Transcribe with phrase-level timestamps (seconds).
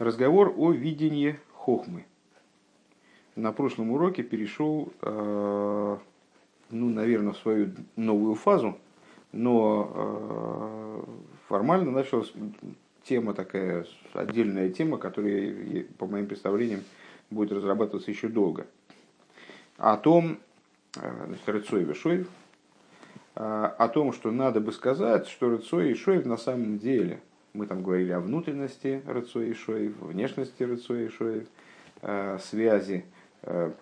[0.00, 2.06] Разговор о видении хохмы.
[3.36, 5.96] На прошлом уроке перешел, э,
[6.70, 8.78] ну, наверное, в свою новую фазу,
[9.32, 11.02] но э,
[11.48, 12.32] формально началась
[13.04, 13.84] тема такая,
[14.14, 16.80] отдельная тема, которая, по моим представлениям,
[17.28, 18.66] будет разрабатываться еще долго.
[19.76, 20.38] О том,
[20.96, 22.26] э, значит, Рыцой Вишоев,
[23.34, 27.20] о том, что надо бы сказать, что Рыцой и Шоев на самом деле–
[27.52, 31.48] мы там говорили о внутренности Рыцой и Шоев, внешности Рыцой и Шоев,
[32.02, 33.04] э, связи
[33.42, 33.72] э,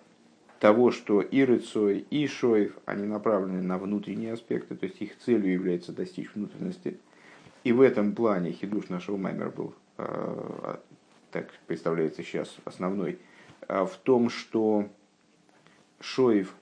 [0.59, 5.51] того, что и Рыцой, и Шоев, они направлены на внутренние аспекты, то есть их целью
[5.51, 6.97] является достичь внутренности.
[7.63, 10.75] И в этом плане хидуш нашего Маймера был, э,
[11.31, 13.19] так представляется сейчас, основной,
[13.67, 14.89] в том, что
[15.99, 16.55] Шоев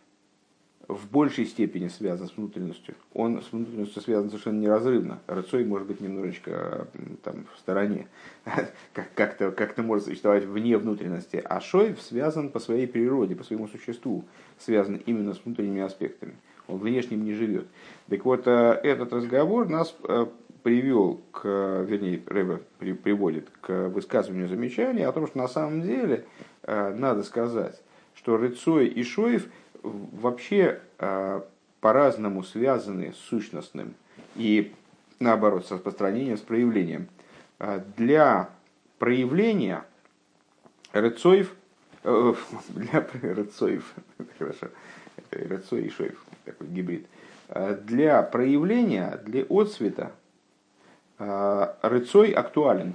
[0.87, 2.95] в большей степени связан с внутренностью.
[3.13, 5.19] Он с внутренностью связан совершенно неразрывно.
[5.27, 6.87] Рыцой может быть немножечко
[7.23, 8.07] там, в стороне,
[9.15, 11.41] как-то как может существовать вне внутренности.
[11.43, 14.23] А Шоев связан по своей природе, по своему существу,
[14.57, 16.35] связан именно с внутренними аспектами.
[16.67, 17.67] Он внешним не живет.
[18.09, 20.25] Так вот, э, этот разговор нас э,
[20.63, 21.45] привел к,
[21.85, 22.59] вернее, Рэбе
[22.95, 26.25] приводит к высказыванию замечания о том, что на самом деле
[26.63, 27.81] э, надо сказать,
[28.15, 29.47] что Рыцой и Шоев–
[29.83, 31.45] вообще а,
[31.81, 33.93] по-разному связаны с сущностным
[34.35, 34.73] и
[35.19, 37.07] наоборот с распространением, с проявлением.
[37.59, 38.49] А, для
[38.99, 39.83] проявления
[40.91, 41.53] рыцоев,
[42.03, 42.33] э,
[42.69, 43.93] для рыцоев,
[44.39, 44.67] хорошо,
[45.31, 47.07] рыцой и шоев, такой гибрид,
[47.83, 50.11] для проявления, для отцвета
[51.17, 52.93] рыцой актуален.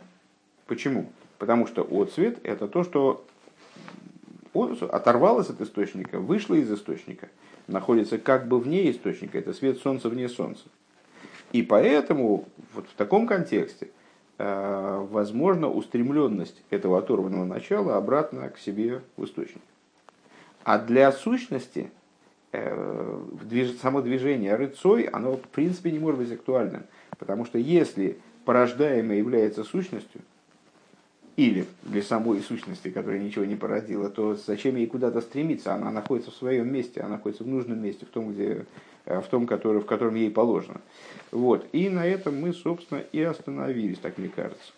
[0.67, 1.11] Почему?
[1.39, 3.25] Потому что отцвет– это то, что
[4.55, 7.29] оторвалась от источника, вышла из источника,
[7.67, 10.65] находится как бы вне источника, это свет солнца вне солнца.
[11.53, 13.89] И поэтому вот в таком контексте
[14.39, 19.63] э, возможна устремленность этого оторванного начала обратно к себе в источник.
[20.65, 21.91] А для сущности
[22.53, 23.21] э,
[23.81, 26.85] само движение рыцой, оно в принципе не может быть актуальным.
[27.19, 30.23] Потому что если порождаемое является сущностью,
[31.37, 35.75] или для самой сущности, которая ничего не породила, то зачем ей куда-то стремиться?
[35.75, 38.67] Она находится в своем месте, она находится в нужном месте, в том, где,
[39.07, 40.81] э, в том который, в котором ей положено.
[41.31, 41.67] Вот.
[41.73, 44.73] И на этом мы, собственно, и остановились, так мне кажется.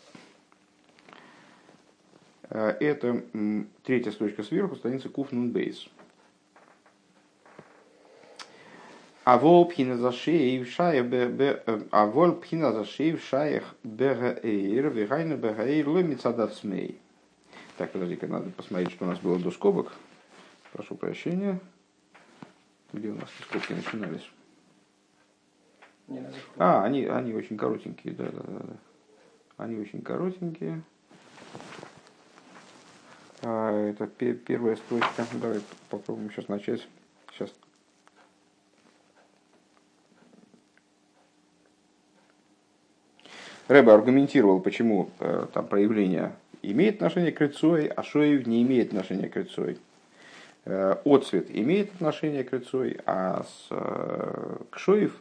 [2.51, 3.23] Э, это
[3.83, 5.51] третья строчка сверху, страница Куфнун
[9.25, 11.07] А вол пхина за шеев шаях
[11.91, 17.01] а вол пхина за шеев шаях бегаэйр вегайна бегаэйр ломицадав смей.
[17.79, 19.93] Так, подожди-ка, надо посмотреть, что у нас было до скобок.
[20.73, 21.59] Прошу прощения.
[22.93, 24.31] Где у нас скобки начинались?
[26.59, 28.77] А, они, они очень коротенькие, да, да, да, да.
[29.57, 30.83] Они очень коротенькие.
[33.43, 35.27] А, это первая строчка.
[35.33, 36.87] Давай попробуем сейчас начать.
[37.33, 37.51] Сейчас
[43.69, 49.29] Рэба аргументировал, почему э, там проявление имеет отношение к Рыцой, а Шоев не имеет отношения
[49.29, 49.79] к Рыцой.
[50.67, 55.19] Э, отцвет имеет отношение к Рыцой, а с, э, к Шоев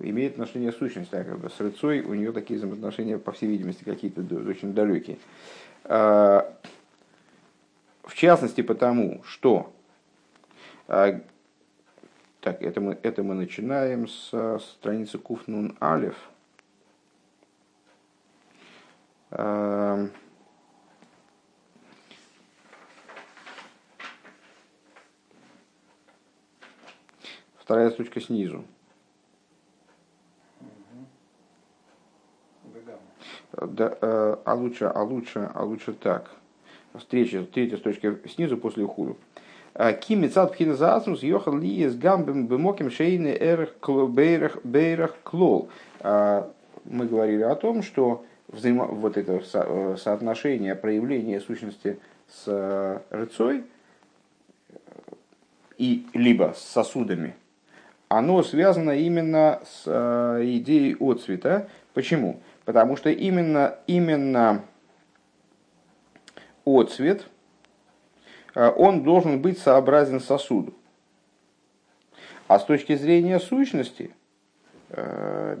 [0.00, 1.10] имеет отношение сущность.
[1.10, 5.18] Так, как бы, с Рыцой у нее такие взаимоотношения, по всей видимости, какие-то очень далекие.
[5.84, 6.54] В
[8.14, 9.72] частности, потому что
[10.86, 11.22] так,
[12.42, 16.16] это мы, это мы начинаем с страницы Куфнун Алев–
[27.64, 28.64] вторая строчка снизу.
[33.52, 36.30] Да, э, а лучше, а лучше, а лучше так.
[36.94, 39.16] Встреча, третья строчка снизу после ухуду.
[39.74, 43.74] Э, Кими цад пхина заасмус йохал ли с гамбем бемоким шейны эрх
[44.08, 45.68] бейрах бейрах клол.
[46.00, 46.48] Э,
[46.84, 51.98] мы говорили о том, что взаимо, вот это со, э, соотношение проявления сущности
[52.28, 53.64] с э, рыцой
[55.76, 57.34] и либо с сосудами,
[58.08, 61.68] оно связано именно с э, идеей отцвета.
[61.94, 62.40] Почему?
[62.64, 64.64] Потому что именно, именно
[66.64, 67.26] отцвет,
[68.54, 70.72] он должен быть сообразен сосуду.
[72.48, 74.14] А с точки зрения сущности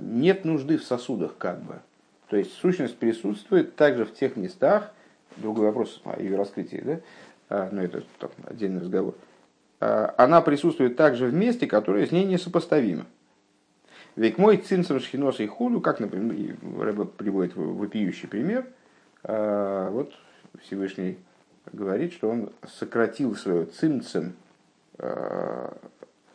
[0.00, 1.82] нет нужды в сосудах как бы.
[2.34, 4.90] То есть сущность присутствует также в тех местах,
[5.36, 7.00] другой вопрос о ее раскрытии, да?
[7.48, 9.14] А, но это там, отдельный разговор.
[9.78, 13.06] А, она присутствует также в месте, которое с ней несопоставимо.
[14.16, 18.66] Ведь мой цинцем шхинос и худу, как, например, Рэба приводит вопиющий пример,
[19.22, 20.12] Вот
[20.60, 21.18] Всевышний
[21.72, 24.34] говорит, что он сократил свое цимцем,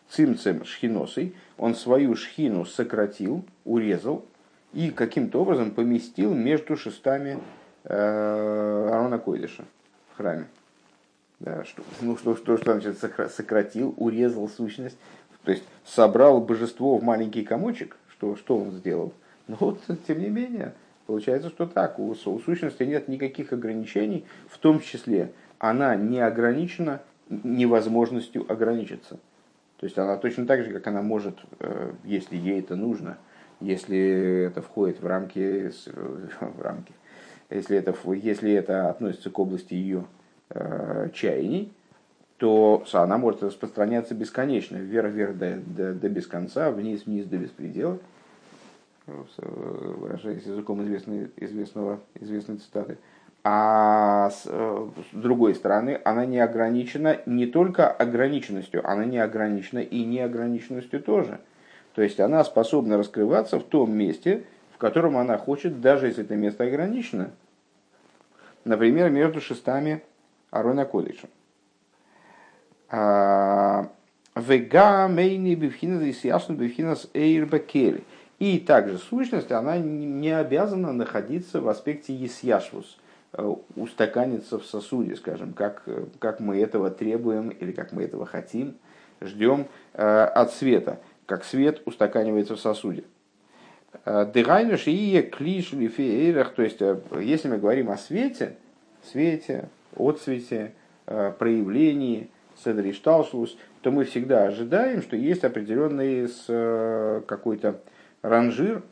[0.10, 4.25] цимцем шхиносой, он свою шхину сократил, урезал
[4.74, 7.39] и каким-то образом поместил между шестами
[7.83, 9.63] Арона Койдыша
[10.13, 10.48] в храме.
[11.39, 12.98] Да, что, ну, что, что, что значит
[13.31, 14.98] сократил, урезал сущность,
[15.44, 19.13] то есть собрал божество в маленький комочек, что, что он сделал.
[19.48, 20.74] Но вот, тем не менее,
[21.07, 27.01] получается, что так, у, у сущности нет никаких ограничений, в том числе она не ограничена
[27.30, 29.18] невозможностью ограничиться.
[29.77, 33.18] То есть она точно так же, как она может, э, если ей это нужно,
[33.60, 35.70] если это входит в рамки,
[36.42, 36.94] в рамки
[37.50, 40.06] если это, если это относится к области ее
[40.52, 41.74] э, чаяний,
[42.38, 47.98] то она может распространяться бесконечно, вверх-вверх до, до, до без конца, вниз-вниз до беспредела,
[49.06, 52.98] выражаясь языком известной, известного, известной цитаты.
[53.44, 60.04] А с, с другой стороны, она не ограничена не только ограниченностью, она не ограничена и
[60.04, 61.40] неограниченностью тоже.
[61.96, 64.44] То есть она способна раскрываться в том месте,
[64.74, 67.32] в котором она хочет, даже если это место ограничено,
[68.64, 70.02] например, между шестами
[70.52, 71.28] Арона Кодыша.
[72.90, 73.90] А,
[74.36, 78.04] Вега мейни бифхинас и ясно бифхинас эйрбекели.
[78.40, 82.98] И также сущность, она не обязана находиться в аспекте есяшвус,
[83.34, 85.84] э, устаканиться в сосуде, скажем, как,
[86.20, 88.76] как мы этого требуем или как мы этого хотим,
[89.20, 93.04] ждем э, от света, как свет устаканивается в сосуде.
[94.04, 96.81] Э, Дегайнуш и клиш то есть,
[97.22, 98.58] если мы говорим о свете,
[99.04, 100.74] свете, отсвете,
[101.06, 102.30] проявлении,
[102.64, 107.80] седришталшлус, то мы всегда ожидаем, что есть определенный э, какой-то
[108.22, 108.84] ранжир,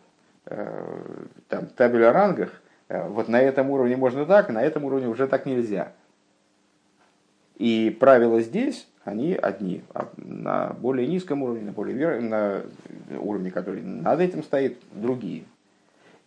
[0.46, 1.04] э,
[1.50, 5.28] там, табель о рангах, э, вот на этом уровне можно так, на этом уровне уже
[5.28, 5.92] так нельзя.
[7.58, 9.82] И правила здесь, они одни.
[9.94, 12.22] А на более низком уровне, на, более вер...
[12.22, 12.64] на
[13.20, 15.44] уровне, который над этим стоит, другие.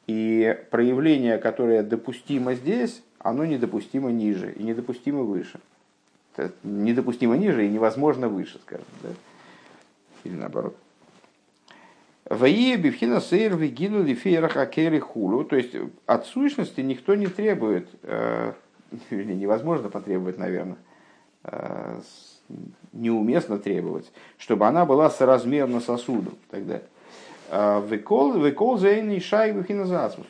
[0.06, 5.60] И проявление, которое допустимо здесь, оно недопустимо ниже и недопустимо выше
[6.62, 8.86] недопустимо ниже и невозможно выше, скажем.
[9.02, 9.10] Да?
[10.24, 10.76] Или наоборот.
[12.24, 15.44] Ваие бифхина сейр вегину лифейрах акели хулу.
[15.44, 15.74] То есть
[16.06, 18.52] от сущности никто не требует, э,
[19.10, 20.78] невозможно потребовать, наверное,
[21.44, 22.00] э,
[22.92, 26.80] неуместно требовать, чтобы она была соразмерна сосуду тогда.
[27.50, 29.52] Выкол, выкол зейный шай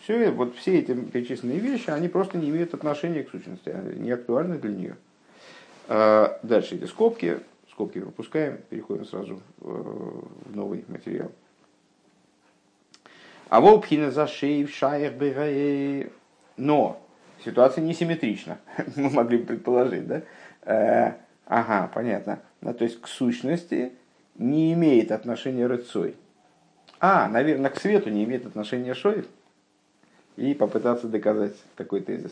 [0.02, 4.56] Все, вот все эти перечисленные вещи, они просто не имеют отношения к сущности, не актуальны
[4.56, 4.96] для нее.
[5.86, 7.40] А, дальше эти скобки,
[7.70, 11.30] скобки пропускаем, переходим сразу в новый материал.
[13.50, 15.14] А волпхина за шеев шаях
[16.56, 17.02] Но
[17.44, 18.58] ситуация несимметрична,
[18.96, 21.16] мы могли бы предположить, да?
[21.50, 22.38] Ага, понятно.
[22.60, 23.92] Ну, то есть к сущности
[24.36, 26.14] не имеет отношения рыцой.
[27.00, 29.26] А, наверное, к свету не имеет отношения шоев.
[30.36, 32.30] И попытаться доказать такой тезис.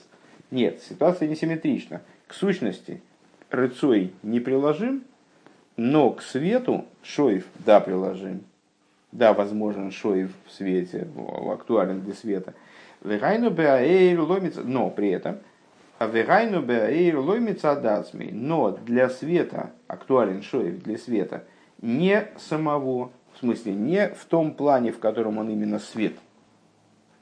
[0.53, 2.01] Нет, ситуация несимметрична.
[2.29, 3.03] К сущности
[3.51, 5.03] рыцой не приложим,
[5.77, 8.45] но к свету шоев да приложим.
[9.11, 11.09] Да, возможен шоев в свете,
[11.51, 12.55] актуален для света.
[13.03, 15.39] Но при этом
[15.99, 18.31] Авегайну беаэйр ломится адацмей.
[18.31, 21.45] Но для света, актуален шоев для света,
[21.83, 26.15] не самого, в смысле, не в том плане, в котором он именно свет,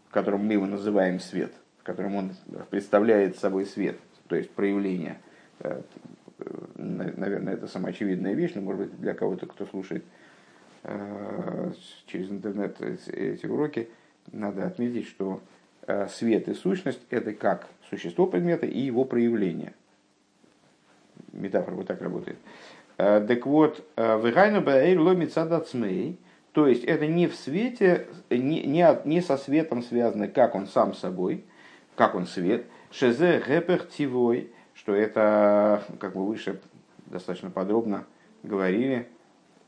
[0.09, 2.33] в котором мы его называем свет, в котором он
[2.71, 5.21] представляет собой свет, то есть проявление
[5.61, 5.81] э,
[6.77, 10.05] наверное, это самоочевидная вещь, но, может быть, для кого-то, кто слушает
[10.83, 11.73] э,
[12.07, 13.89] через интернет эти уроки,
[14.33, 15.56] надо отметить, что э,
[16.09, 19.73] свет и сущность– это как существо предмета и его проявление.
[21.33, 22.39] Метафора вот так работает.
[22.99, 26.19] Э, так вот, «Вегайну баэйр ломица дацмей»,
[26.53, 30.95] то есть это не в свете, не, не, не со светом связано, как он сам
[30.95, 31.45] собой,
[31.97, 36.61] как он свет, шезе гепер тивой, что это, как мы выше
[37.07, 38.07] достаточно подробно
[38.43, 39.09] говорили,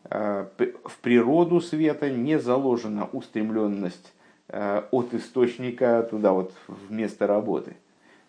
[0.05, 0.47] э,
[0.85, 4.18] в природу света не заложена устремленность э,
[4.49, 7.77] от источника туда вот в место работы.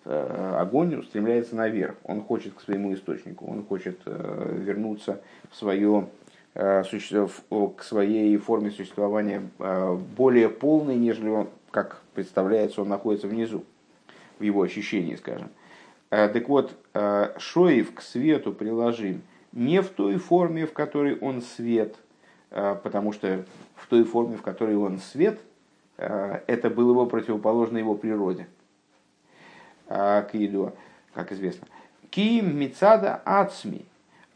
[0.06, 6.08] Э, огонь устремляется наверх, он хочет к своему источнику, он хочет вернуться в свое,
[6.54, 9.42] к своей форме существования
[10.18, 13.64] более полной, нежели он, как представляется, он находится внизу,
[14.40, 15.50] в его ощущении, скажем.
[16.10, 19.22] Э, так вот, э, шоев к свету приложим
[19.52, 21.96] не в той форме, в которой он свет,
[22.52, 23.46] э, потому что
[23.76, 25.40] в той форме, в которой он свет,
[26.00, 28.48] это было его противоположно его природе.
[29.88, 30.74] Киидуа,
[31.14, 31.68] как известно.
[32.10, 33.86] Ки мицада ацми.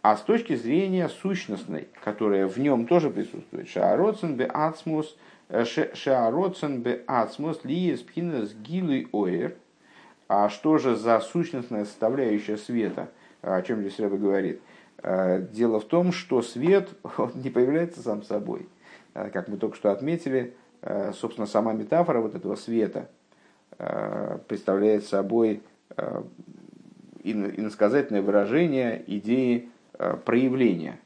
[0.02, 5.16] А с точки зрения сущностной, которая в нем тоже присутствует, шаароцен бе ацмус,
[5.94, 9.56] шаароцен бе ацмус лиес пхинес гилы оэр.
[10.28, 14.62] А что же за сущностная составляющая света, о чем здесь Рэба говорит?
[15.02, 16.90] Дело в том, что свет
[17.36, 18.68] не появляется сам собой.
[19.14, 20.54] Как мы только что отметили,
[21.14, 23.10] собственно, сама метафора вот этого света
[24.48, 25.62] представляет собой
[27.24, 31.00] иносказательное выражение идеи Э, проявления.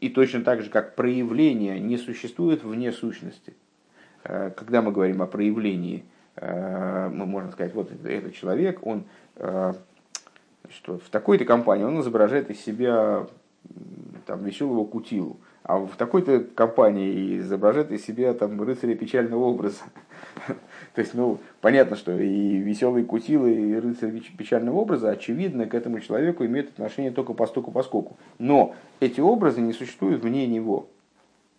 [0.00, 3.54] И точно так же, как проявление не существует вне сущности.
[4.24, 6.04] Э, когда мы говорим о проявлении,
[6.36, 9.04] э, мы можем сказать, вот этот человек, он
[10.68, 13.26] что в такой-то компании он изображает из себя
[14.26, 19.82] там, веселого кутилу, а в такой-то компании изображает из себя там, рыцаря печального образа.
[20.94, 25.98] То есть, ну, понятно, что и веселые кутилы, и рыцарь печального образа, очевидно, к этому
[25.98, 28.16] человеку имеют отношение только постоку поскольку.
[28.38, 30.86] Но эти образы не существуют вне него.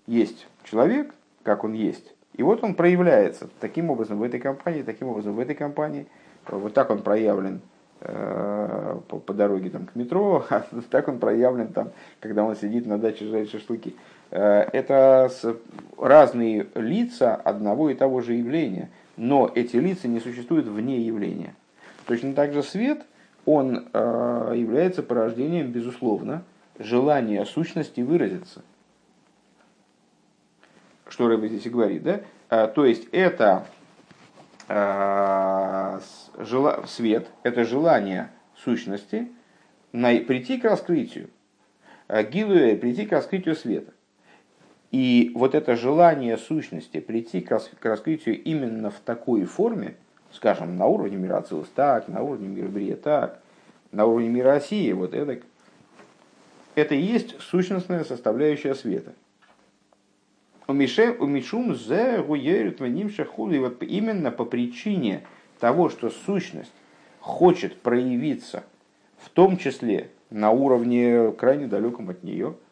[0.06, 5.10] Есть человек, как он есть, и вот он проявляется таким образом в этой компании, таким
[5.10, 6.08] образом в этой компании.
[6.48, 7.60] Вот так он проявлен
[8.00, 12.98] по, по дороге там, к метро, а так он проявлен, там, когда он сидит на
[12.98, 13.96] даче жарит шашлыки.
[14.32, 15.32] Э, это
[15.98, 21.56] разные лица одного и того же явления, но эти лица не существуют вне явления.
[22.06, 23.06] Точно так же свет,
[23.46, 26.44] он э, является порождением, безусловно,
[26.78, 28.62] желания сущности выразиться.
[31.08, 32.22] Что Рэбби здесь и говорит, да?
[32.50, 33.66] Э, то есть это
[36.88, 39.32] свет, это желание сущности
[39.92, 41.30] прийти к раскрытию,
[42.10, 43.94] гилуя прийти к раскрытию света.
[44.92, 49.96] И вот это желание сущности прийти к раскрытию именно в такой форме,
[50.32, 53.42] скажем, на уровне мира Ацилус так, на уровне мира Брия так,
[53.92, 55.40] на уровне мира России, вот это,
[56.76, 59.14] это и есть сущностная составляющая света.
[60.68, 63.58] У Мишум зе гуерит ваним шахули.
[63.58, 65.26] Вот именно по причине
[65.60, 66.74] того, что сущность
[67.20, 68.64] хочет проявиться,
[69.18, 72.56] в том числе на уровне крайне далеком от нее–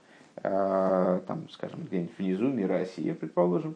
[0.48, 3.76] Э, там, скажем, где-нибудь внизу мира Россия, предположим,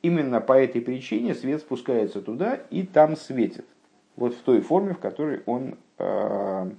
[0.00, 3.66] именно по этой причине свет спускается туда и там светит.
[4.14, 6.70] Вот в той форме, в которой он э,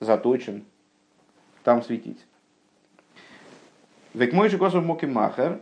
[0.00, 0.64] заточен
[1.64, 2.24] там светить.
[4.14, 5.60] Век мой же косов моки махер,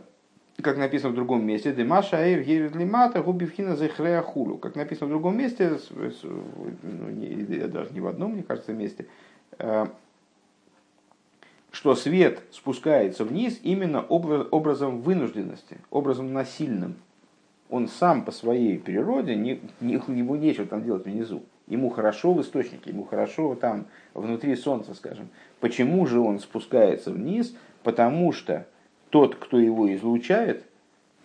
[0.61, 4.57] как написано в другом месте, Демаша Эйр Герит Лимата Губивхина Зехрея Хулу.
[4.57, 5.77] Как написано в другом месте,
[6.83, 9.07] ну, не, даже не в одном, мне кажется, месте,
[9.57, 9.85] э,
[11.71, 16.95] что свет спускается вниз именно образом вынужденности, образом насильным.
[17.69, 21.43] Он сам по своей природе, не, не, ему нечего там делать внизу.
[21.67, 25.29] Ему хорошо в источнике, ему хорошо там внутри солнца, скажем.
[25.61, 27.55] Почему же он спускается вниз?
[27.83, 28.67] Потому что
[29.09, 30.65] тот, кто его излучает,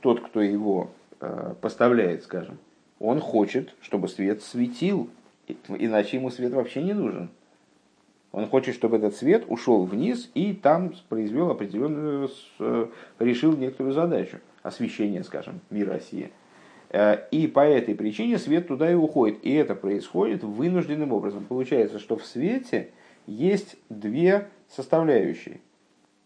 [0.00, 2.58] тот, кто его э, поставляет, скажем,
[2.98, 5.10] он хочет, чтобы свет светил,
[5.68, 7.30] иначе ему свет вообще не нужен.
[8.32, 12.86] Он хочет, чтобы этот свет ушел вниз и там произвел определенную, э,
[13.18, 16.30] решил некоторую задачу, освещение, скажем, мира России.
[16.90, 19.38] Э, и по этой причине свет туда и уходит.
[19.44, 21.44] И это происходит вынужденным образом.
[21.44, 22.90] Получается, что в свете
[23.26, 25.60] есть две составляющие.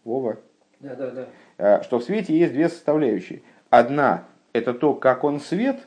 [0.03, 0.37] Вова?
[0.79, 1.27] Да, да, да.
[1.57, 3.41] Э, что в свете есть две составляющие.
[3.69, 5.79] Одна– это то, как он свет,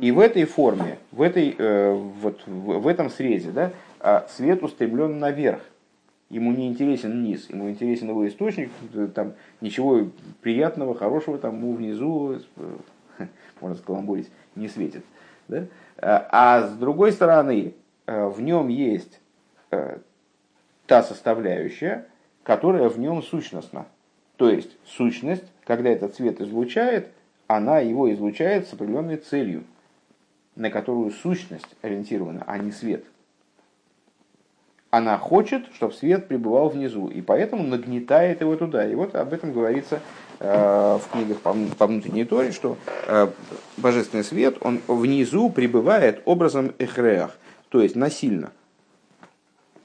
[0.00, 1.56] и в этой форме, в, этой,
[1.94, 5.60] вот, в этом срезе, да, а свет устремлен наверх.
[6.28, 8.70] Ему не интересен низ, ему интересен его источник,
[9.14, 10.08] там ничего
[10.42, 12.76] приятного, хорошего там ему внизу, э,
[13.60, 15.04] можно скаламбурить, не светит.
[15.48, 15.66] Да?
[15.96, 17.74] А, с другой стороны,
[18.06, 19.20] э, в нем есть
[19.70, 19.98] э,
[20.86, 22.06] та составляющая,
[22.44, 23.86] которая в нем сущностна.
[24.36, 27.08] То есть сущность, когда этот свет излучает,
[27.48, 29.64] она его излучает с определенной целью,
[30.54, 33.04] на которую сущность ориентирована, а не свет
[34.94, 38.88] она хочет, чтобы свет пребывал внизу, и поэтому нагнетает его туда.
[38.88, 40.00] И вот об этом говорится
[40.38, 42.76] э, в книгах по, внутренней торе, что
[43.08, 43.26] э,
[43.76, 47.36] божественный свет, он внизу пребывает образом эхреах,
[47.70, 48.52] то есть насильно.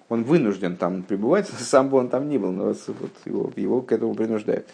[0.09, 3.91] Он вынужден там пребывать, сам бы он там не был, но вот его, его к
[3.91, 4.67] этому принуждают.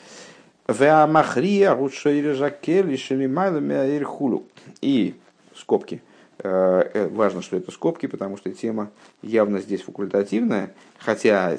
[4.81, 5.15] И
[5.53, 6.01] скобки–
[6.39, 11.57] Э, э, важно, что это скобки, потому что тема явно здесь факультативная, хотя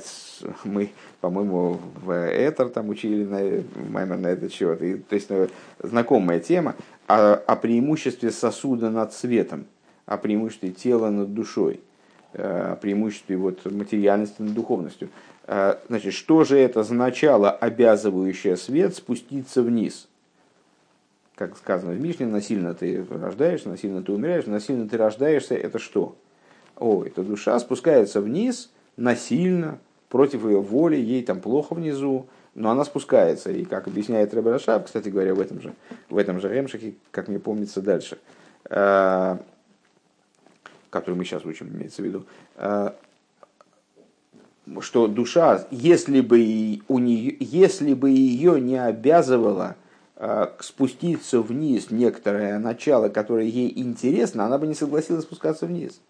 [0.64, 0.90] мы,
[1.22, 6.40] по-моему, в Этер там учили на, Маймер на этот счет, и, то есть э, знакомая
[6.40, 9.66] тема о, о преимуществе сосуда над цветом.
[10.04, 11.80] о преимуществе тела над душой,
[12.36, 15.08] преимуществе вот, материальности над духовностью.
[15.46, 20.08] Значит, что же это означало, обязывающее свет спуститься вниз?
[21.36, 26.16] Как сказано в Мишне, насильно ты рождаешься, насильно ты умираешь, насильно ты рождаешься, это что?
[26.76, 29.78] О, эта душа спускается вниз насильно,
[30.08, 33.50] против ее воли, ей там плохо внизу, но она спускается.
[33.50, 35.74] И как объясняет Рабарашаб, кстати говоря, в этом же,
[36.08, 38.18] в этом же Ремшахе, как мне помнится дальше,
[38.68, 39.36] э,
[40.90, 42.24] который мы сейчас учим, имеется в виду,
[42.56, 42.90] э,
[44.80, 49.76] что душа, если бы, у нее, если бы ее не обязывала
[50.16, 56.00] э, спуститься вниз некоторое начало, которое ей интересно, она бы не согласилась спускаться вниз.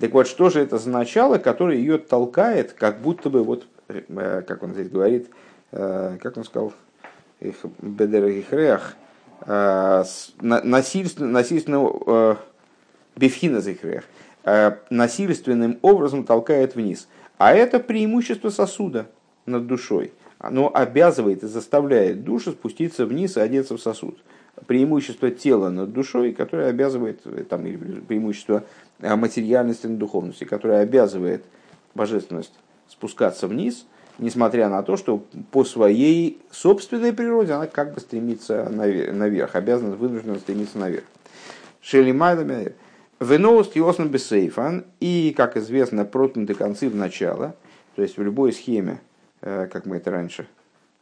[0.00, 4.42] Так вот, что же это за начало, которое ее толкает, как будто бы, вот, э,
[4.46, 5.28] как он здесь говорит,
[5.70, 6.72] как он сказал,
[7.40, 8.94] бедер ихрех,
[9.46, 10.04] э,
[10.40, 12.38] насильственно, насильственно
[13.16, 14.04] бифхина зихрех,
[14.90, 17.08] насильственным образом толкает вниз.
[17.38, 19.06] А это преимущество сосуда
[19.46, 20.12] над душой.
[20.38, 24.18] Оно обязывает и заставляет душу спуститься вниз и одеться в сосуд.
[24.66, 28.62] Преимущество тела над душой, которое обязывает, там, преимущество
[29.00, 31.44] материальности над духовностью, которая обязывает
[31.94, 32.52] божественность
[32.88, 33.86] спускаться вниз,
[34.18, 40.38] несмотря на то, что по своей собственной природе она как бы стремится наверх, обязана, вынуждена
[40.38, 41.04] стремиться наверх.
[41.80, 42.74] Шелимайдами
[43.20, 47.54] Веноуст Йоснам Бесейфан и, как известно, проткнуты концы в начало,
[47.96, 49.00] то есть в любой схеме,
[49.40, 50.46] э, как мы это раньше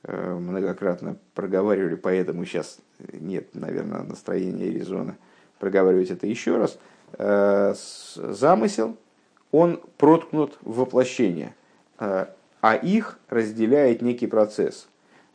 [0.04, 2.78] э, многократно проговаривали, поэтому сейчас
[3.12, 5.16] нет, наверное, настроения и резона
[5.58, 6.78] проговаривать это еще раз–
[7.18, 7.74] Э,
[8.16, 8.96] замысел,
[9.50, 11.54] он проткнут в воплощение,
[11.98, 14.88] а их разделяет некий процесс.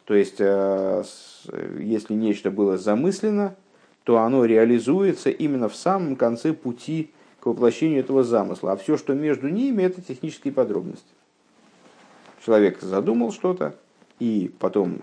[0.05, 3.55] То есть, если нечто было замыслено,
[4.07, 7.09] то оно реализуется именно в самом конце пути
[7.41, 8.71] к воплощению этого замысла.
[8.71, 11.09] А все, что между ними, это технические подробности.
[12.45, 13.75] Человек задумал что-то,
[14.19, 15.01] и потом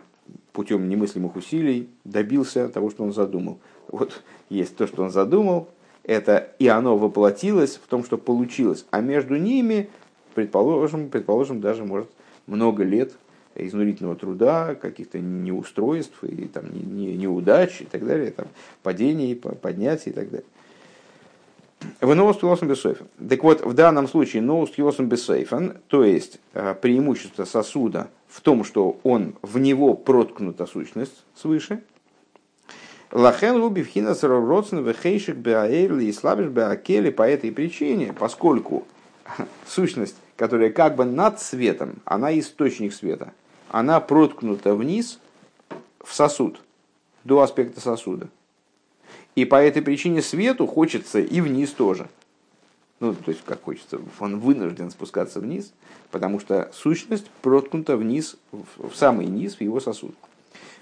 [0.54, 3.58] путем немыслимых усилий добился того, что он задумал.
[3.88, 5.68] Вот есть то, что он задумал,
[6.02, 8.86] это и оно воплотилось в том, что получилось.
[8.90, 9.90] А между ними,
[10.34, 12.08] предположим, предположим даже может
[12.46, 13.12] много лет
[13.56, 18.46] изнурительного труда, каких-то неустройств, и, там, не, не, неудач и так далее, там,
[18.82, 20.46] падений, поднятий и так далее.
[22.00, 23.06] В ноуст йосом бесойфен.
[23.28, 28.64] Так вот, в данном случае ноуст йосом бесойфен, то есть э, преимущество сосуда в том,
[28.64, 31.82] что он в него проткнута сущность свыше–
[33.14, 38.88] Лахен луби вхина родсен вехейшик беаэрли и слабиш беакели по этой причине, поскольку
[39.68, 43.32] сущность, которая как бы над светом, она источник света,
[43.74, 45.18] она проткнута вниз
[45.98, 46.60] в сосуд,
[47.24, 48.28] до аспекта сосуда.
[49.34, 52.08] И по этой причине свету хочется и вниз тоже.
[53.00, 55.72] Ну, то есть, как хочется, он вынужден спускаться вниз,
[56.12, 60.14] потому что сущность проткнута вниз, в самый низ, в его сосуд.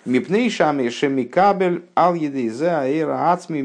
[0.05, 3.63] Мипней шами шемикабель ал едейзе аэра ацми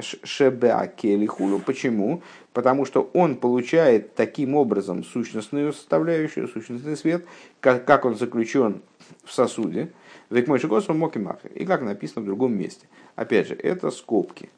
[0.00, 1.58] шебеакелихулю.
[1.58, 2.22] Почему?
[2.54, 7.26] Потому что он получает таким образом сущностную составляющую, сущностный свет,
[7.60, 8.80] как, как он заключен
[9.24, 9.92] в сосуде.
[10.30, 11.20] Век мой шигосу моки
[11.54, 12.86] И как написано в другом месте.
[13.14, 14.48] Опять же, это скобки.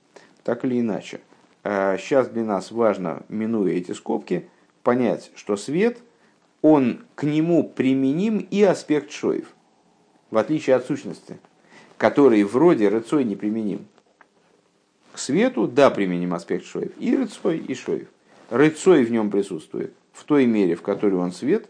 [0.44, 1.18] Так или иначе.
[1.64, 4.48] Сейчас для нас важно, минуя эти скобки,
[4.84, 5.98] понять, что свет,
[6.62, 9.48] он к нему применим и аспект шоев–
[10.30, 11.38] в отличие от сущности,
[11.96, 13.86] который вроде рыцой неприменим.
[15.12, 16.92] К свету, да, применим аспект шоев.
[16.98, 18.08] И рыцой, и шоев.
[18.48, 21.68] Рыцой в нем присутствует в той мере, в которой он свет,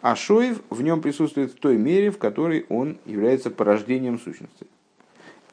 [0.00, 4.66] а шоев в нем присутствует в той мере, в которой он является порождением сущности.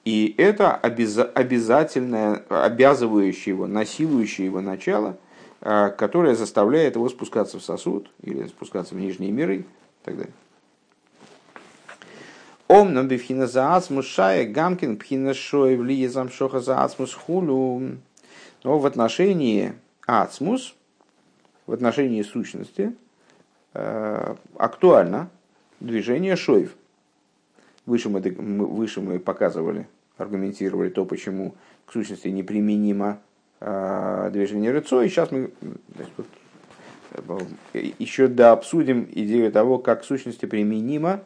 [0.03, 5.17] И это обязательное, обязывающее его, насилующее его начало,
[5.61, 9.65] а, которое заставляет его спускаться в сосуд или спускаться в нижние миры и
[10.03, 10.33] так далее.
[12.71, 17.97] Омном бифхина за ацмус шая гамкин пхина шой влие замшоха за ацмус хулю.
[18.63, 19.73] Но в отношении
[20.07, 20.73] ацмус,
[21.67, 22.95] в отношении сущности,
[23.73, 25.29] актуально
[25.81, 26.73] движение шоев.
[27.85, 29.85] Выше мы, выше мы показывали,
[30.17, 31.55] аргументировали то, почему
[31.85, 33.19] к сущности неприменимо
[33.59, 35.01] э, движение рыцо.
[35.01, 35.51] И сейчас мы
[37.73, 41.21] э, еще дообсудим идею того, как к сущности применимо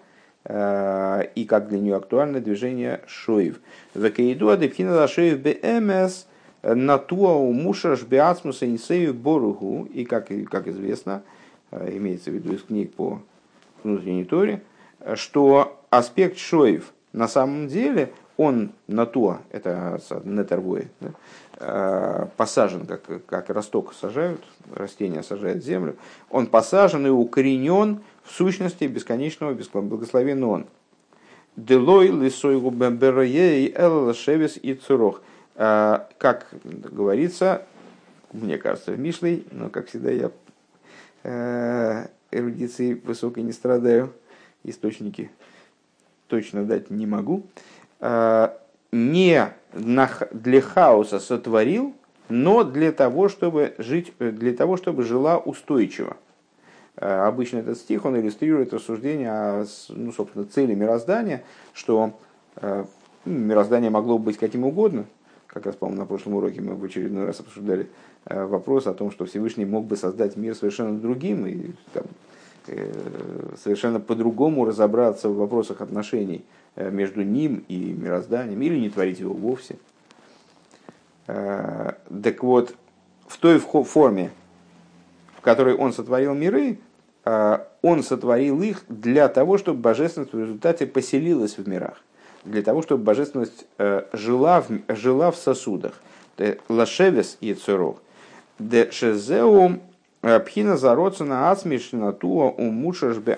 [0.48, 3.60] и как для нее актуально движение шоев.
[3.96, 6.26] Векаиду адепхина шоев бмс
[6.74, 9.88] натуа у муша жбиацмуса инсею боругу.
[9.94, 11.24] И как, как известно,
[11.72, 13.22] э, имеется в виду из книг по
[13.84, 14.64] внутренней торе,
[15.14, 21.12] что аспект шоев на самом деле он натуа, это нетервой, да,
[21.58, 24.42] посажен, как, как росток сажают,
[24.74, 25.96] растение сажает в землю,
[26.30, 30.66] он посажен и укоренен в сущности бесконечного благословен он.
[31.56, 35.22] Делой лисойгу бембероей эл шевес и цурох.
[35.56, 37.66] Как говорится,
[38.34, 40.32] мне кажется, в Мишлей, но, как всегда, я
[42.32, 44.12] эрудиции высокой не страдаю,
[44.66, 45.32] источники
[46.28, 47.44] точно дать не могу
[48.92, 51.94] не для хаоса сотворил,
[52.30, 56.18] но для того, чтобы жить, для того, чтобы жила устойчиво.
[56.98, 61.44] Э, обычно этот стих он иллюстрирует рассуждение о ну, собственно, цели мироздания,
[61.74, 62.14] что
[62.56, 62.86] э,
[63.26, 65.06] мироздание могло быть каким угодно.
[65.48, 67.90] Как раз, по-моему, на прошлом уроке мы в очередной раз обсуждали
[68.26, 72.04] э, вопрос о том, что Всевышний мог бы создать мир совершенно другим и там,
[73.64, 79.34] совершенно по-другому разобраться в вопросах отношений Э, между ним и мирозданием, или не творить его
[79.34, 79.78] вовсе.
[81.28, 82.76] Э, так вот,
[83.28, 84.32] в той форме,
[85.38, 86.80] в которой он сотворил миры,
[87.26, 92.02] э, он сотворил их для того, чтобы божественность в результате поселилась в мирах,
[92.44, 93.66] для того, чтобы божественность
[94.14, 95.94] жила в, жила в сосудах.
[96.68, 97.98] Лашевес и цурох.
[98.60, 99.82] Де шезеум
[100.22, 103.38] Пхина зароца на ацмиш на туа умушаш бе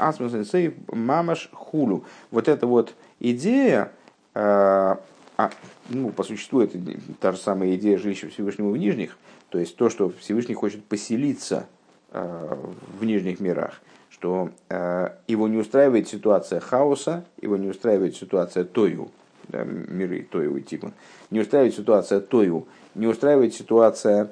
[0.91, 2.05] мамаш хулу.
[2.31, 3.91] Вот это вот идея,
[4.33, 4.99] а,
[5.37, 5.51] а,
[5.89, 6.79] ну, по существу это
[7.19, 9.17] та же самая идея жилища Всевышнего в нижних,
[9.49, 11.67] то есть то, что Всевышний хочет поселиться
[12.11, 12.57] а,
[12.99, 19.11] в нижних мирах, что а, его не устраивает ситуация хаоса, его не устраивает ситуация тою,
[19.47, 20.93] да, миры тою и тикун,
[21.29, 24.31] не устраивает ситуация тою, не устраивает ситуация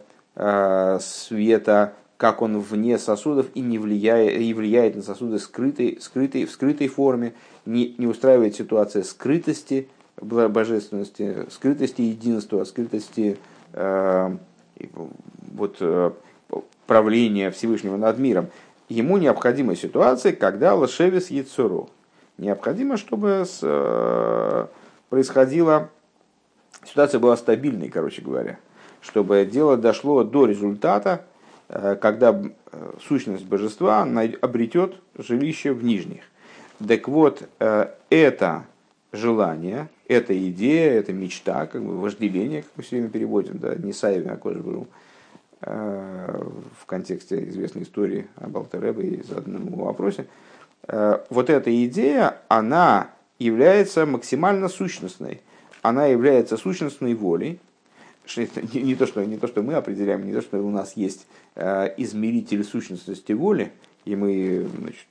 [0.99, 6.51] света, как он вне сосудов и не влияет, и влияет на сосуды скрытой, скрытой, в
[6.51, 7.33] скрытой форме,
[7.65, 9.89] не, не устраивает ситуация скрытости
[10.21, 13.37] божественности, скрытости единства, скрытости
[13.73, 14.37] э,
[15.53, 16.11] вот, э,
[16.87, 18.47] правления Всевышнего над миром.
[18.87, 21.89] Ему необходима ситуация, когда лошевис яцуру.
[22.37, 24.67] Необходимо, чтобы с, э,
[25.09, 25.89] происходила,
[26.85, 28.59] ситуация была стабильной, короче говоря,
[29.01, 31.25] чтобы дело дошло до результата,
[31.67, 32.39] когда
[32.71, 34.07] э, сущность божества
[34.41, 36.21] обретет жилище в нижних.
[36.85, 38.65] Так вот, э, это
[39.11, 43.93] желание, эта идея, эта мечта, как бы вожделение, как мы все время переводим, да, не
[43.93, 44.87] Саеве, а Кожбру,
[45.61, 46.43] э,
[46.79, 50.27] в контексте известной истории об Алтеребе и заданном вопросе,
[50.87, 55.41] э, вот эта идея, она является максимально сущностной.
[55.81, 57.59] Она является сущностной волей,
[58.73, 61.27] не, не, то, что, не то, что мы определяем, не то, что у нас есть
[61.55, 63.71] измеритель сущностности воли,
[64.05, 65.07] и мы значит,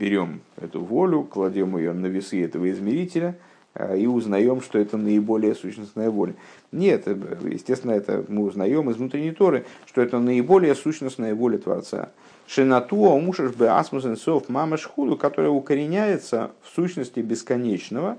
[0.00, 3.36] берем эту волю, кладем ее на весы этого измерителя
[3.74, 6.34] а, и узнаем, что это наиболее сущностная воля.
[6.72, 7.16] Нет, э,
[7.50, 12.10] естественно, это мы узнаем из внутренней Торы, что это наиболее сущностная воля Творца.
[12.46, 18.18] Шинатуа умушаш бы асмусенсов мамаш худу, которая укореняется в сущности бесконечного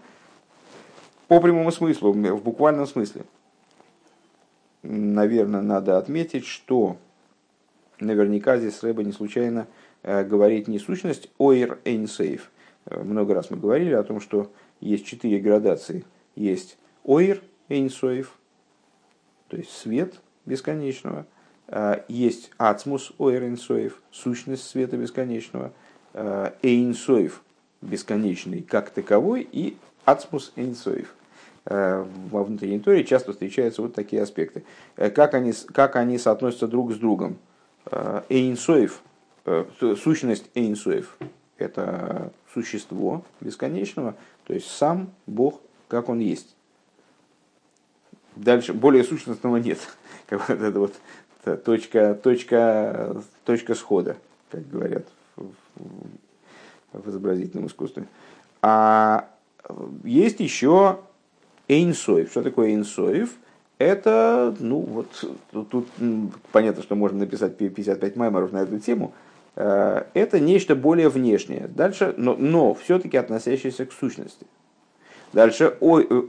[1.28, 3.24] по прямому смыслу, в буквальном смысле.
[4.84, 6.98] Наверное, надо отметить, что
[8.00, 9.68] наверняка здесь Рэба не случайно
[10.04, 12.50] Э, говорить не сущность ойр эйнсейф.
[12.86, 16.06] Э, много раз мы говорили о том, что есть четыре градации.
[16.36, 18.36] Есть ойр эйнсейф,
[19.48, 21.28] то есть свет бесконечного.
[21.68, 25.72] Э, есть ацмус ойр эйнсейф, сущность света бесконечного.
[26.14, 27.42] Эйнсейф,
[27.82, 31.16] бесконечный как таковой, и ацмус эйнсейф.
[31.66, 34.64] Во внутренней торе часто встречаются вот такие аспекты.
[34.96, 37.38] Как они, как они соотносятся друг с другом.
[38.30, 39.02] Эйнсоев
[39.44, 41.18] Э, сущность Эйнсуев–
[41.58, 46.56] это существо бесконечного, то есть сам Бог, как он есть.
[48.36, 49.80] Дальше более сущностного нет.
[50.28, 50.94] Как вот это вот
[51.66, 54.16] точка, точка, точка схода,
[54.50, 58.08] как говорят в изобразительном искусстве.
[58.62, 59.28] А
[60.06, 61.02] есть еще
[61.72, 62.30] Эйнсоев.
[62.30, 63.30] Что такое Эйнсоев?
[63.78, 65.08] Это, ну вот,
[65.72, 65.88] тут,
[66.52, 69.14] понятно, что можно написать 55 майморов на эту тему–
[69.56, 71.68] Э, это нечто более внешнее.
[71.68, 74.46] Дальше, но, но все-таки относящееся к сущности.
[75.34, 75.78] Дальше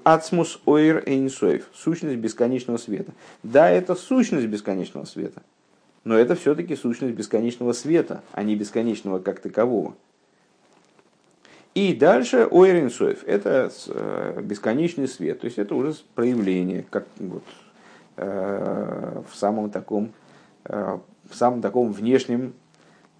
[0.04, 3.12] ацмус ойр эйнсоев, сущность бесконечного света.
[3.42, 5.42] Да, это сущность бесконечного света,
[6.04, 9.94] но это все-таки сущность бесконечного света, а не бесконечного как такового.
[11.74, 17.44] И дальше ойр эйнсоев, это э, бесконечный свет, то есть это уже проявление, как вот,
[18.14, 20.12] в самом таком
[20.64, 22.52] в самом таком внешнем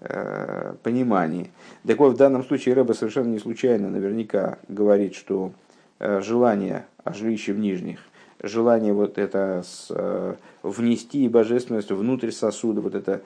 [0.05, 1.49] Э, понимании.
[1.87, 5.53] Так вот, в данном случае Рэба совершенно не случайно наверняка говорит, что
[5.99, 7.99] э, желание о жилище в нижних
[8.41, 13.21] желание вот это с, э, внести божественность внутрь сосуда, вот эта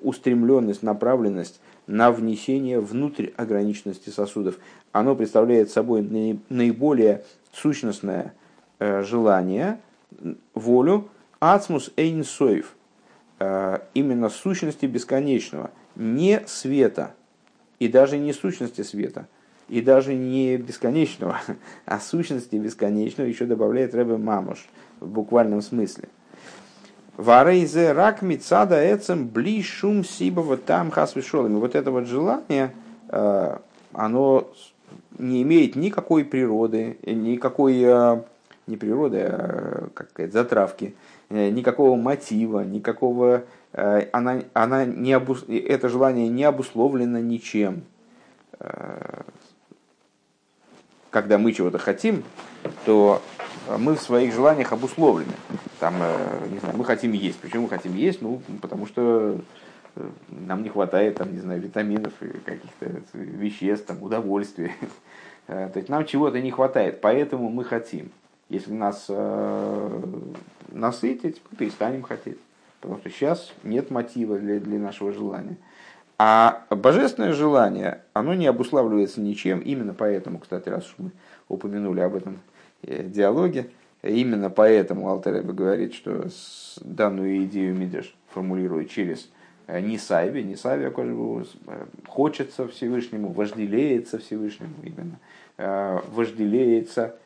[0.00, 4.58] устремленность, направленность на внесение внутрь ограниченности сосудов,
[4.92, 6.02] оно представляет собой
[6.48, 8.34] наиболее сущностное
[8.78, 9.80] э, желание,
[10.54, 11.08] волю,
[11.40, 12.74] ацмус эйн соев,
[13.38, 17.14] э, именно сущности бесконечного, не света
[17.78, 19.26] и даже не сущности света–
[19.68, 21.40] и даже не бесконечного,
[21.84, 24.66] а сущности бесконечного еще добавляет Рэбе Мамуш
[25.00, 26.08] в буквальном смысле.
[27.18, 31.58] Варейзе рак мицада эцем бли шум сибова там хасвишолами.
[31.58, 32.70] Вот это вот желание,
[33.08, 33.56] э,
[33.92, 34.48] оно
[35.18, 38.22] не имеет никакой природы, никакой, э,
[38.68, 40.94] не природы, а как сказать, затравки,
[41.28, 45.44] э, никакого мотива, никакого, она, она не обус...
[45.48, 47.82] это желание не обусловлено ничем
[51.10, 52.22] когда мы чего-то хотим,
[52.84, 53.22] то
[53.78, 55.32] мы в своих желаниях обусловлены.
[55.80, 57.38] Там, э, не знаю, мы хотим есть.
[57.38, 58.20] Почему мы хотим есть?
[58.20, 59.40] Ну, потому что
[59.94, 62.12] э, нам не хватает, там, не знаю, витаминов,
[62.44, 64.72] каких-то веществ, там, удовольствия.
[65.50, 68.10] Э, то есть нам чего-то не хватает, поэтому мы хотим.
[68.50, 70.02] Если нас э,
[70.72, 72.36] насытить, мы перестанем хотеть.
[72.80, 75.56] Потому что сейчас нет мотива для, для нашего желания.
[76.18, 81.10] А божественное желание, оно не обуславливается ничем, именно поэтому, кстати, раз уж мы
[81.48, 82.40] упомянули об этом
[82.82, 83.70] диалоге,
[84.02, 86.28] именно поэтому Алтареба говорит, что
[86.80, 89.30] данную идею Мидеш формулирует через
[89.66, 91.44] э, Нисайве, Нисайве э,
[92.06, 95.18] хочется Всевышнему, вожделеется Всевышнему именно,
[96.12, 97.16] вожделеется,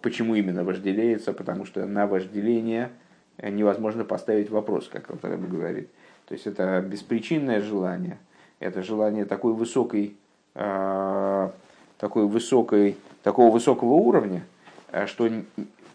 [0.00, 2.90] почему именно вожделеется, потому что на вожделение
[3.42, 5.88] невозможно поставить вопрос, как Алтареба говорит.
[6.28, 8.18] То есть это беспричинное желание,
[8.60, 10.14] это желание такой высокой,
[10.54, 11.52] а,
[11.98, 14.44] такой высокой, такого высокого уровня,
[14.90, 15.30] а, что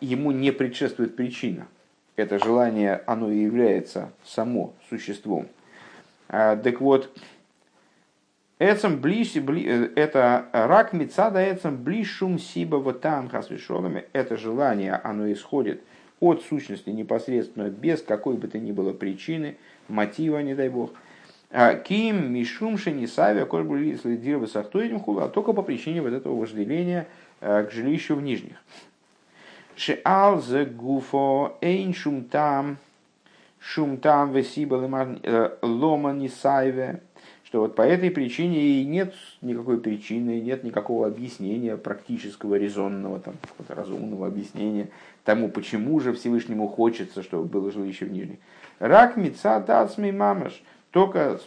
[0.05, 1.67] ему не предшествует причина.
[2.15, 5.47] Это желание, оно и является само существом.
[6.29, 7.09] А, так вот,
[8.59, 13.29] Эцем ближ, э, это рак мецада эцем ближ шум сиба вот там
[14.13, 15.81] Это желание, оно исходит
[16.19, 19.57] от сущности непосредственно, без какой бы то ни было причины,
[19.89, 20.91] мотива, не дай бог.
[21.51, 27.07] А, Ким, Мишум, Шенисавия, Кольбули, Следировы, Сахтуидим, Хула, только по причине вот этого вожделения
[27.41, 28.55] к жилищу в нижних.
[29.75, 32.77] Шеал зе гуфо, эйн шум там,
[33.59, 34.77] шум там, весиба
[35.23, 37.01] э, лома нисайве,
[37.43, 43.35] что вот по этой причине и нет никакой причины, нет никакого объяснения практического, резонного, там,
[43.67, 44.89] разумного объяснения
[45.23, 48.37] тому, почему же Всевышнему хочется, чтобы было жилище в Нижних.
[48.79, 51.39] Рак мица дацми мамаш, только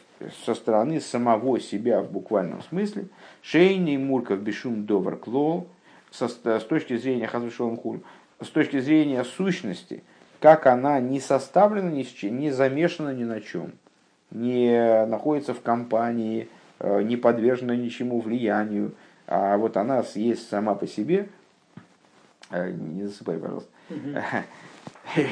[0.44, 3.06] со стороны самого себя в буквальном смысле,
[3.42, 5.68] шейный мурков бешум довар клол,
[6.10, 8.00] с точки зрения хазвишолом хуль,
[8.40, 10.02] с точки зрения сущности,
[10.40, 13.72] как она не составлена ни с чем, не замешана ни на чем,
[14.30, 18.94] не находится в компании, э, не подвержена ничему влиянию,
[19.26, 21.28] а вот она есть сама по себе,
[22.50, 23.70] э, не засыпай, пожалуйста,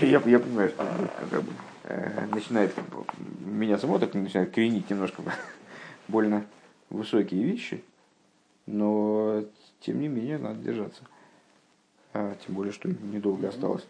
[0.01, 0.87] я, я понимаю, что
[1.31, 1.53] как бы,
[1.85, 2.75] э, начинает
[3.41, 5.23] меня самого так начинает кренить немножко
[6.09, 6.45] больно
[6.91, 7.85] высокие вещи,
[8.67, 9.45] но
[9.81, 11.03] тем не менее надо держаться.
[12.15, 13.85] А, тем более, что недолго осталось.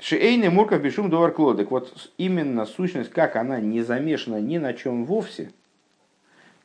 [0.00, 1.72] Шиэйный Мурков Бешум Довар Клодек.
[1.72, 5.50] Вот именно сущность, как она не замешана ни на чем вовсе,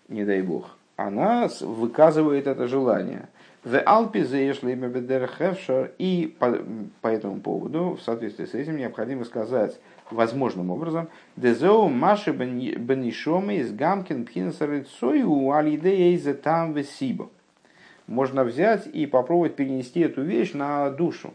[0.07, 3.27] не дай бог, она выказывает это желание.
[3.63, 4.23] В Алпе
[5.97, 6.59] и по,
[7.01, 9.79] по этому поводу, в соответствии с этим, необходимо сказать
[10.11, 17.29] возможным образом, Дезоу Маши Бенишоми из Гамкин Пхинсарицою Алидея там Весибо.
[18.07, 21.33] Можно взять и попробовать перенести эту вещь на душу.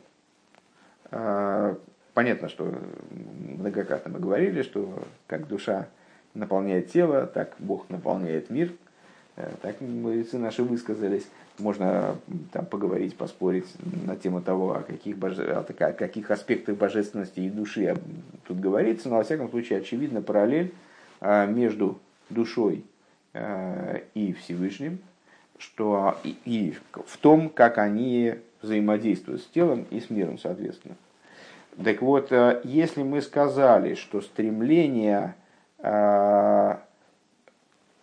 [1.10, 1.76] А,
[2.14, 2.74] понятно, что
[3.10, 5.88] многократно мы говорили, что как душа
[6.34, 8.72] наполняет тело, так Бог наполняет мир.
[9.36, 11.26] Э, так мудрецы наши высказались
[11.58, 12.16] можно
[12.52, 13.66] там поговорить, поспорить
[14.04, 15.44] на тему того, о каких, боже...
[15.52, 17.96] о каких аспектах божественности и души
[18.46, 20.72] тут говорится, но во всяком случае очевидно параллель
[21.20, 21.98] а, между
[22.30, 22.84] душой
[23.34, 24.98] а, и Всевышним,
[25.58, 30.96] что и, и в том, как они взаимодействуют с телом и с миром, соответственно.
[31.82, 35.34] Так вот, а, если мы сказали, что стремление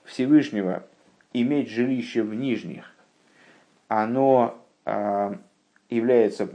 [0.05, 0.83] Всевышнего
[1.33, 2.95] иметь жилище в нижних
[3.89, 5.37] оно а,
[5.89, 6.49] является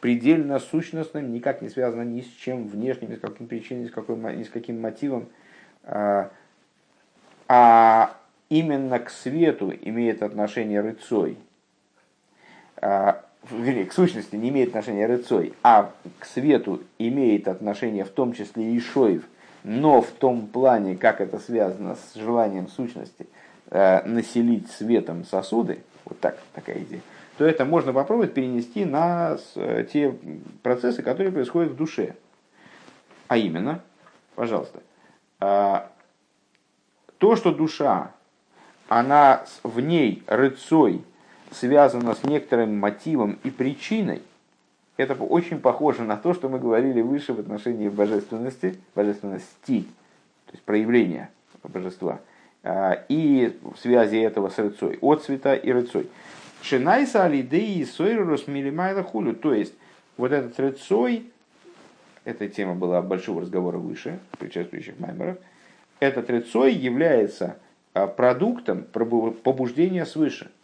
[0.00, 4.50] предельно сущностным, никак не связано ни с чем внешним, ни с каким причиной, ни с,
[4.50, 5.28] каким мотивом,
[5.82, 6.30] а,
[7.48, 8.16] а
[8.48, 11.38] именно к свету имеет отношение рыцой.
[12.76, 18.32] А, вернее, к сущности не имеет отношения рыцой, а к свету имеет отношение в том
[18.32, 19.24] числе и шоев,
[19.62, 23.26] но в том плане, как это связано с желанием сущности
[23.70, 27.00] э, населить светом сосуды, вот так, такая идея,
[27.38, 30.14] то это можно попробовать перенести на э, те
[30.62, 32.14] процессы, которые происходят в душе.
[33.28, 33.80] А именно,
[34.34, 34.82] пожалуйста,
[35.40, 35.80] э,
[37.18, 38.12] то, что душа,
[38.88, 41.02] она в ней рыцой
[41.50, 44.22] связана с некоторым мотивом и причиной,
[44.96, 49.86] это очень похоже на то, что мы говорили выше в отношении божественности, божественности,
[50.46, 51.30] то есть проявления
[51.62, 52.20] божества,
[52.62, 56.08] а, и в связи этого с рыцой, от цвета и рыцой.
[56.62, 59.74] Шинайса алидеи сойрус милимайла хулю, то есть
[60.16, 61.30] вот этот рыцой,
[62.24, 65.38] эта тема была большого разговора выше, предшествующих маймерах,
[66.00, 67.56] этот рыцой является
[67.94, 70.50] продуктом побуждения свыше–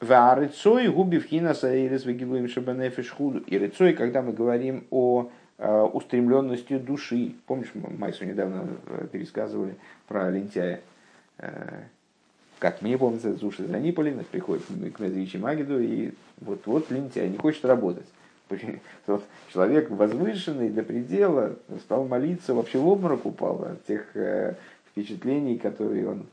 [0.00, 3.38] Варыцой губи вхина саирис вегилуем шабанефиш худу.
[3.38, 7.34] И рыцой, когда мы говорим о э, устремленности души.
[7.46, 9.74] Помнишь, мы Майсу недавно э, пересказывали
[10.06, 10.80] про лентяя.
[11.38, 11.84] Э,
[12.58, 17.64] как мне помнится, Зуши Заниполин приходит к Медвичи Магиду, и вот, вот лентяй, не хочет
[17.64, 18.06] работать.
[19.52, 24.06] Человек возвышенный до предела, стал молиться, вообще в обморок упал от тех
[24.96, 26.26] впечатлений, которые он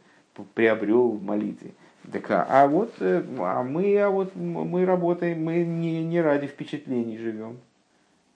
[0.53, 1.71] приобрел в молитве.
[2.11, 6.47] Так, а, а вот э, а мы, а вот мы работаем, мы не, не ради
[6.47, 7.57] впечатлений живем.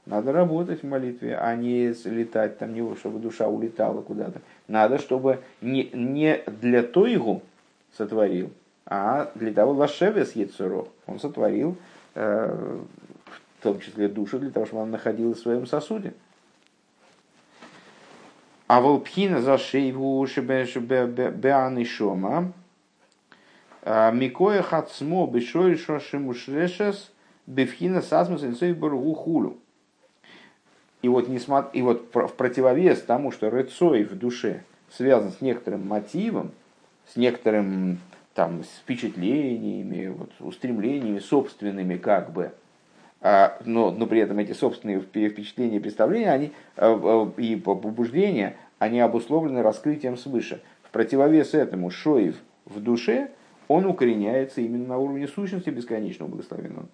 [0.05, 4.41] Надо работать в молитве, а не летать там, не, чтобы душа улетала куда-то.
[4.67, 7.41] Надо, чтобы не, не для Тойгу
[7.97, 8.51] сотворил,
[8.85, 10.85] а для того Лашевес Ецуро.
[11.07, 11.75] Он сотворил
[12.15, 12.79] э,
[13.59, 16.13] в том числе душу для того, чтобы она находилась в своем сосуде.
[18.67, 22.51] А волпхина за шейву беаны шома,
[23.81, 27.11] а, Микоя хацмо бешой шошимушрешес
[27.45, 29.57] бифхина сасмус инцой баргу хулю.
[31.01, 31.69] И вот, не смо...
[31.71, 36.51] и вот в противовес тому, что рыцой в душе связан с некоторым мотивом,
[37.05, 37.99] с некоторым
[38.33, 42.51] там, с впечатлениями, вот, устремлениями собственными как бы,
[43.21, 49.61] но, но при этом эти собственные впечатления и представления они, а, и побуждения, они обусловлены
[49.63, 50.61] раскрытием свыше.
[50.83, 53.31] В противовес этому шоев в душе
[53.67, 56.87] он укореняется именно на уровне сущности бесконечного благословенного.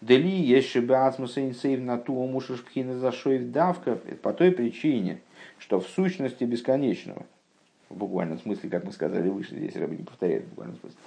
[0.00, 5.20] Дели есть шибаасмусейнсейв на ту мушашпхина зашоев давка по той причине,
[5.58, 7.26] что в сущности бесконечного,
[7.90, 10.98] в буквальном смысле, как мы сказали выше, здесь я не повторяю в буквальном смысле,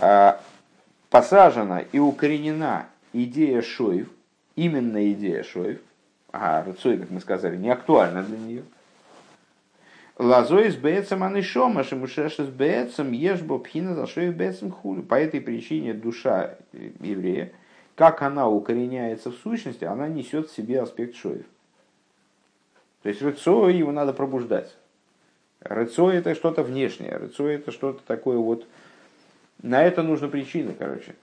[0.00, 0.40] а,
[1.14, 4.08] посажена и укоренена идея шоев,
[4.56, 5.78] именно идея шоев,
[6.32, 8.64] а рыцой, как мы сказали, не актуальна для нее–
[10.16, 15.00] Лазой с бецем анишома, шимушеш с бецем, ешбо пхина зашой бецем хули.
[15.00, 17.50] По этой причине душа еврея,
[17.96, 21.44] как она укореняется в сущности, она несет в себе аспект шоев.
[23.02, 24.76] То есть рыцо его надо пробуждать.
[25.58, 28.68] Рыцо это что-то внешнее, рыцо это что-то такое вот...
[29.64, 31.16] На это нужна причина, короче.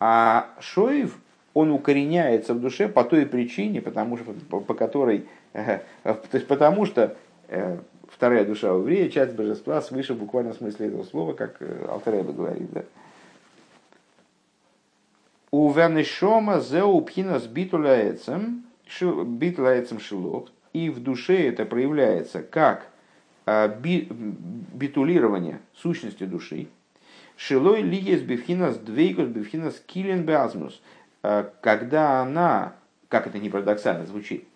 [0.00, 1.18] А шоев,
[1.52, 5.84] он укореняется в душе по той причине, потому что, по, по которой, то
[6.32, 7.14] есть потому что
[7.48, 7.76] э,
[8.08, 12.72] вторая душа еврея, часть божества свыше в буквальном смысле этого слова, как э, Алтареба говорит.
[12.72, 12.84] Да?
[15.50, 18.64] У Венешома зеу пхинас битуляецем,
[19.26, 22.86] битуляецем шилох, и в душе это проявляется как
[23.44, 26.68] битулирование сущности души.
[27.44, 30.80] Шилой ли есть бифхинас двейкус бифхинас килен беазмус,
[31.24, 32.74] а, когда она,
[33.08, 34.46] как это не парадоксально звучит,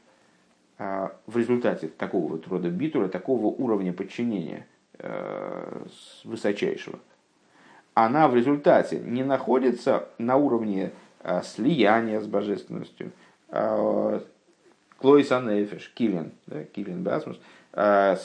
[0.78, 4.66] а, в результате такого вот рода битура, такого уровня подчинения
[4.98, 5.84] э,
[6.22, 7.00] высочайшего,
[7.94, 10.92] она в результате не находится на уровне
[11.24, 13.10] э, слияния с божественностью,
[13.48, 14.20] э,
[14.98, 17.40] Клойса Нефеш, Килин, да, Килин Басмус,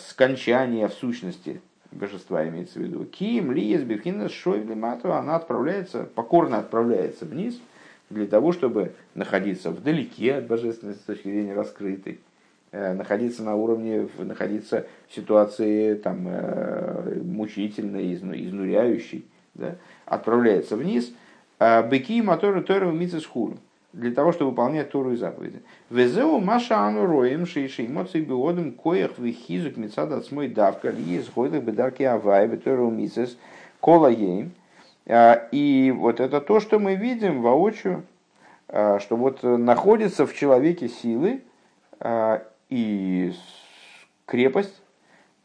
[0.08, 3.06] скончание в сущности божества имеется в виду.
[3.06, 7.60] Ким ли из Бифхина Шойвли Мату, она отправляется, покорно отправляется вниз
[8.10, 12.20] для того, чтобы находиться вдалеке от божественности с точки зрения раскрытой
[12.74, 21.12] Э, находиться на уровне, находиться в ситуации там, э, мучительной, изнуряющей, да, отправляется вниз,
[21.60, 23.58] а быки моторы Торы в хуру
[23.94, 25.62] для того, чтобы выполнять Тору и заповеди.
[25.90, 31.30] Везеу маша ану роем шейши эмоции биодом коях вихизук мецад от смой давка ли из
[31.30, 33.38] гойлых бедарки авай бетору мицес
[33.80, 34.54] кола ейм.
[35.08, 38.04] А, и вот это то, что мы видим воочию,
[38.68, 41.42] а, что вот находится в человеке силы,
[42.70, 43.32] и
[44.26, 44.82] крепость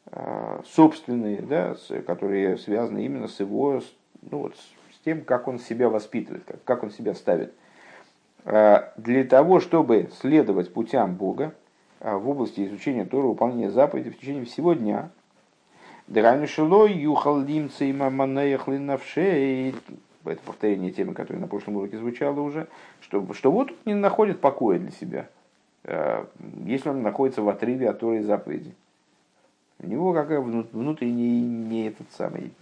[0.06, 1.76] а, собственные, да,
[2.06, 3.82] которые связаны именно с его,
[4.22, 7.52] ну вот, с тем, как он себя воспитывает, как, как он себя ставит.
[8.46, 11.52] А, для того, чтобы следовать путям Бога
[12.00, 15.10] а, в области изучения Тора, выполнения заповедей в течение всего дня,
[16.06, 19.74] Дранишелой юхал лимцей маманеяхлинавшей
[20.24, 22.68] это повторение темы, которая на прошлом уроке звучала уже,
[23.00, 25.28] что, что вот он не находит покоя для себя,
[26.64, 28.74] если он находится в отрыве от Торы и заповеди.
[29.80, 32.52] У него какая внутренний не этот самый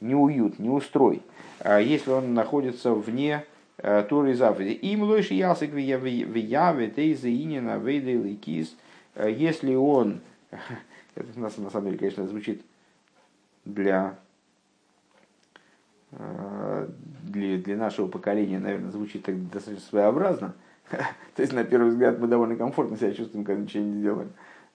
[0.00, 1.22] не уют, не устрой.
[1.60, 3.44] А если он находится вне
[3.78, 4.72] э, Торы и заповеди.
[4.72, 8.76] Им лойши ясик в яве тейза инина вейдей кис.
[9.14, 10.20] Э, если он,
[11.14, 12.62] это на самом деле, конечно, звучит
[13.64, 14.16] для,
[16.12, 16.88] э,
[17.22, 20.54] для, для нашего поколения, наверное, звучит так достаточно своеобразно.
[20.90, 24.32] То есть, на первый взгляд, мы довольно комфортно себя чувствуем, когда ничего не делаем.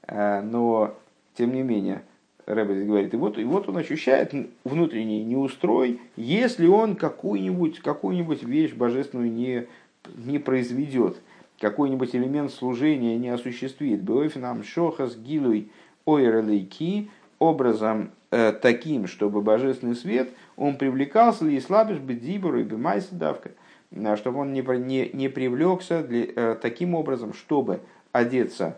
[0.07, 0.95] Но,
[1.35, 2.01] тем не менее,
[2.49, 4.33] Рэбе говорит, и вот, и вот он ощущает
[4.63, 9.67] внутренний неустрой, если он какую-нибудь какую вещь божественную не,
[10.15, 11.17] не произведет,
[11.59, 14.01] какой-нибудь элемент служения не осуществит.
[14.01, 15.69] Беофинам шохас гилуй
[16.05, 23.13] ойрелейки образом э, таким, чтобы божественный свет, он привлекался и слабишь бы дибору и бимайса
[23.13, 23.51] давка,
[23.91, 27.81] э, чтобы он не, не, не привлекся для, э, таким образом, чтобы
[28.11, 28.77] одеться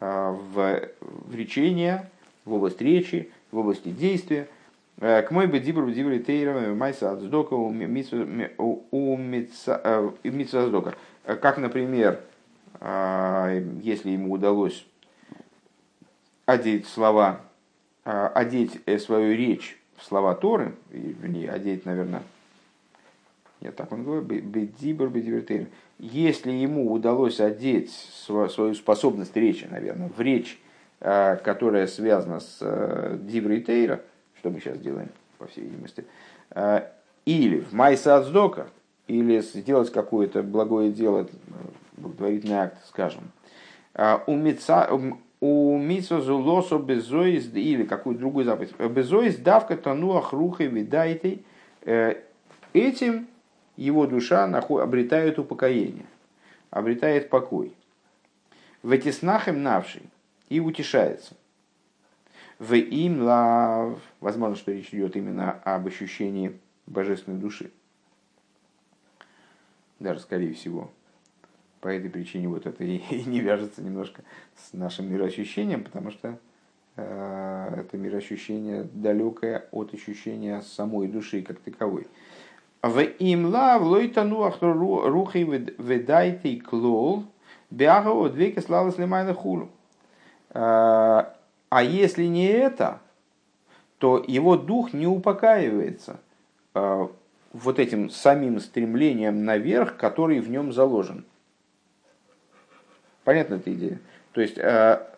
[0.00, 2.10] э, в, в речение,
[2.44, 4.48] в область речи, в области действия.
[4.98, 7.70] Э, к мой бедибру дибри тейра майса ацдока у
[9.16, 10.94] митсаздока.
[11.24, 12.20] Э, как, например,
[12.80, 14.86] э, если ему удалось
[16.46, 17.40] одеть слова,
[18.04, 22.22] одеть свою речь в слова Торы, вернее, одеть, наверное,
[23.62, 25.42] нет, так он говорит, бедибр, бедибр
[25.98, 30.63] Если ему удалось одеть свою способность речи, наверное, в речь Э,
[31.00, 34.00] которая связана с э, Диврей Тейра,
[34.38, 36.04] что мы сейчас делаем, по всей видимости,
[36.50, 36.82] э,
[37.26, 38.68] или в Майса Ацдока,
[39.06, 41.28] или сделать какое-то благое дело,
[41.96, 43.24] благотворительный акт, скажем,
[44.26, 51.44] у Митсо Зулосо Безоис, или какую-то другую заповедь, Безоис давка тану ахрухой видайтей,
[52.72, 53.28] этим
[53.76, 56.06] его душа обретает упокоение,
[56.70, 57.74] обретает покой.
[58.82, 60.02] В эти снахем навший,
[60.54, 61.34] и утешается.
[62.60, 67.72] В им лав, возможно, что речь идет именно об ощущении божественной души.
[69.98, 70.92] Даже, скорее всего,
[71.80, 74.22] по этой причине вот это и, не вяжется немножко
[74.56, 76.38] с нашим мироощущением, потому что
[76.94, 82.06] э, это мироощущение далекое от ощущения самой души как таковой.
[82.80, 85.38] В им лав лойтану рухи
[85.78, 87.24] ведайте клол
[87.70, 89.70] бягао две кислалас лимайна хулу.
[90.54, 91.34] А,
[91.68, 93.00] а если не это,
[93.98, 96.20] то его дух не упокаивается
[96.72, 97.10] а,
[97.52, 101.24] вот этим самим стремлением наверх, который в нем заложен.
[103.24, 103.98] Понятна эта идея?
[104.32, 105.10] То есть а,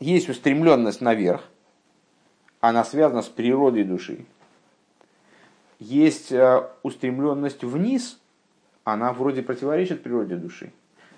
[0.00, 1.48] есть устремленность наверх,
[2.60, 4.26] она связана с природой души.
[5.78, 6.32] Есть
[6.82, 8.18] устремленность вниз,
[8.84, 10.72] она вроде противоречит природе души,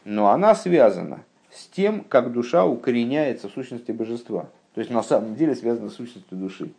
[0.04, 1.24] но она связана
[1.56, 4.50] с тем, как душа укореняется в сущности божества.
[4.74, 6.70] То есть на самом деле связано с сущностью души,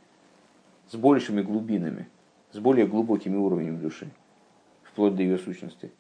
[0.90, 2.08] с большими глубинами,
[2.52, 4.08] с более глубокими уровнями души,
[4.84, 5.92] вплоть до ее сущности.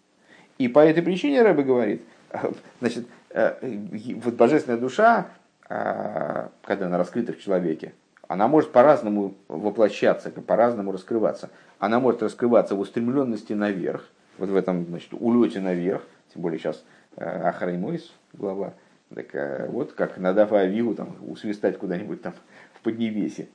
[0.59, 2.03] И по этой причине Рэбе говорит,
[2.80, 3.80] значит, э,
[4.23, 5.28] вот божественная душа,
[5.69, 7.93] а, когда она раскрыта в человеке,
[8.28, 11.49] она может по-разному воплощаться, по-разному раскрываться.
[11.80, 14.07] Она может раскрываться в устремленности наверх,
[14.38, 16.84] вот в этом значит, улете наверх, тем более сейчас
[17.18, 18.74] Ахраймойс, глава,
[19.13, 22.34] так э, вот как надав Авигу там, усвистать куда-нибудь там
[22.74, 23.47] в Поднебесье.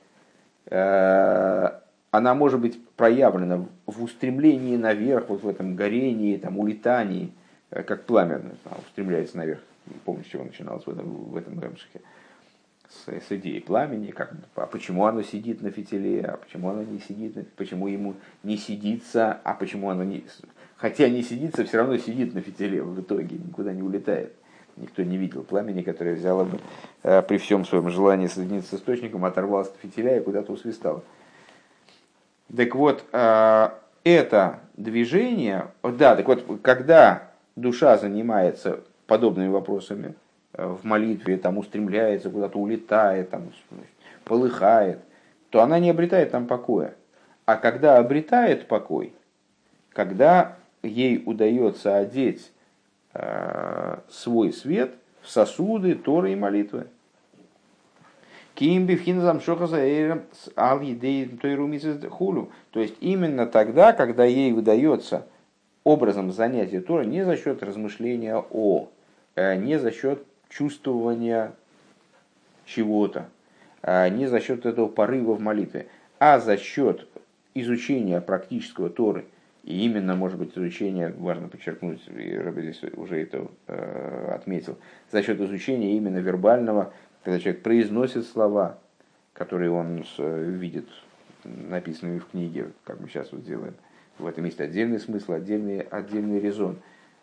[0.65, 1.79] Э,
[2.11, 7.31] она может быть проявлена в устремлении наверх, вот в этом горении, там, улетании,
[7.69, 9.61] как пламя там, устремляется наверх.
[10.05, 12.01] Помню, с чего начиналось в этом, в этом ремшихе.
[12.87, 16.99] С, с идеей пламени, как, а почему оно сидит на фитиле, а почему оно не
[16.99, 20.23] сидит, почему ему не сидится, а почему оно не
[20.77, 24.33] хотя не сидится, все равно сидит на фитиле в итоге, никуда не улетает.
[24.75, 26.59] Никто не видел пламени, которое взяло бы
[27.03, 31.03] э, при всем своем желании соединиться с источником, оторвалось от фитиля и куда-то усвистало.
[32.55, 33.69] Так вот, э,
[34.03, 40.15] это движение, да, так вот, когда душа занимается подобными вопросами
[40.53, 43.51] э, в молитве, там устремляется, куда-то улетает, там,
[44.23, 44.99] полыхает,
[45.51, 46.95] то она не обретает там покоя.
[47.45, 49.13] А когда обретает покой,
[49.91, 52.51] когда ей удается одеть
[53.13, 56.87] э, свой свет в сосуды Торы и молитвы.
[62.71, 65.25] То есть именно тогда, когда ей выдается
[65.83, 68.89] образом занятия Тора не за счет размышления о,
[69.35, 71.53] э, не за счет чувствования
[72.65, 73.29] чего-то,
[73.81, 75.87] э, не за счет этого порыва в молитве,
[76.19, 77.07] а за счет
[77.55, 79.25] изучения практического Торы,
[79.63, 84.77] и именно, может быть, изучение, важно подчеркнуть, и Рэбби здесь уже это э, отметил,
[85.11, 86.93] за счет изучения именно вербального,
[87.23, 88.77] когда человек произносит слова,
[89.33, 90.87] которые он видит
[91.45, 93.75] написанными в книге, как мы сейчас вот делаем,
[94.19, 96.77] в этом есть отдельный смысл, отдельный, отдельный резон.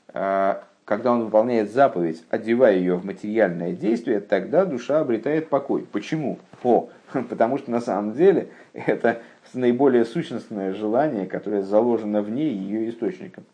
[0.08, 5.86] А, когда он выполняет заповедь, одевая ее в материальное действие, тогда душа обретает покой.
[5.92, 6.38] Почему?
[6.64, 9.22] О, потому что на самом деле это
[9.52, 13.44] наиболее сущностное желание, которое заложено в ней ее источником.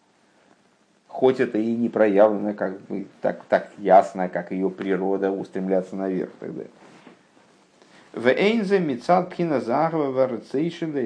[1.08, 6.30] Хоть это и не проявлено как бы так, так ясно, как ее природа устремляться наверх
[6.40, 6.70] далее.
[8.12, 10.10] В Эйнзе Мицат Пхина Захва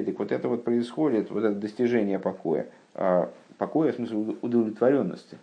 [0.03, 2.67] Так вот это вот происходит, вот это достижение покоя.
[2.95, 5.37] А, покоя в смысле удовлетворенности.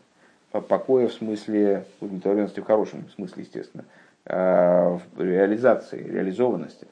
[0.51, 3.85] Покоя в смысле удовлетворенности в хорошем смысле, естественно.
[4.25, 6.87] А, в реализации, реализованности.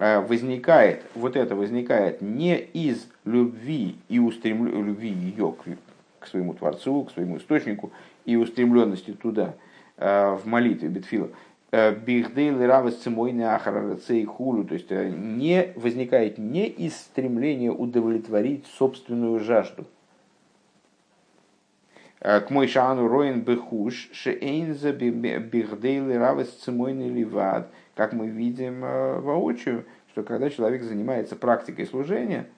[0.00, 7.04] Возникает, вот это возникает не из любви и устремления, любви ее к, к своему Творцу,
[7.04, 7.92] к своему источнику
[8.24, 9.54] и устремленности туда,
[9.98, 11.28] в молитве Бетфила,
[11.72, 18.66] Э, Бихдейл равес цимойны ахарацей хулю, то есть э, не возникает не из стремления удовлетворить
[18.76, 19.84] собственную жажду.
[22.18, 27.70] Э, к мой шану роин бехуш шеэйнза бихдейл равес цимойны ливад,
[28.00, 32.48] как мы видим воочию, что когда человек занимается практикой служения,